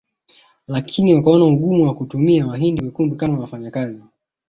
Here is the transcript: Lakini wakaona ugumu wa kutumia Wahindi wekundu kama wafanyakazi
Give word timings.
Lakini 0.67 1.13
wakaona 1.13 1.45
ugumu 1.45 1.83
wa 1.87 1.93
kutumia 1.93 2.47
Wahindi 2.47 2.83
wekundu 2.85 3.15
kama 3.15 3.39
wafanyakazi 3.39 4.03